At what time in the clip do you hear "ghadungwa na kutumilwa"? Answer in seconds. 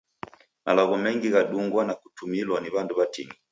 1.33-2.57